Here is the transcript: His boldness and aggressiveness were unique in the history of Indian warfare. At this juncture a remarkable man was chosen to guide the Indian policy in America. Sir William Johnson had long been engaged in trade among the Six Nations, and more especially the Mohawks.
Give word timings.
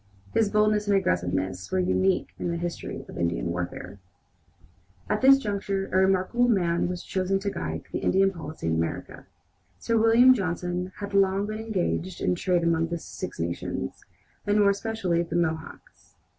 His 0.33 0.49
boldness 0.49 0.87
and 0.87 0.97
aggressiveness 0.97 1.71
were 1.71 1.77
unique 1.77 2.33
in 2.39 2.49
the 2.49 2.57
history 2.57 3.05
of 3.07 3.19
Indian 3.19 3.51
warfare. 3.51 3.99
At 5.07 5.21
this 5.21 5.37
juncture 5.37 5.85
a 5.93 5.97
remarkable 5.97 6.47
man 6.47 6.87
was 6.87 7.03
chosen 7.03 7.37
to 7.37 7.51
guide 7.51 7.83
the 7.91 7.99
Indian 7.99 8.31
policy 8.31 8.65
in 8.65 8.73
America. 8.77 9.27
Sir 9.77 9.97
William 9.99 10.33
Johnson 10.33 10.91
had 10.95 11.13
long 11.13 11.45
been 11.45 11.59
engaged 11.59 12.19
in 12.19 12.33
trade 12.33 12.63
among 12.63 12.87
the 12.87 12.97
Six 12.97 13.39
Nations, 13.39 14.03
and 14.47 14.57
more 14.59 14.71
especially 14.71 15.21
the 15.21 15.35
Mohawks. 15.35 16.15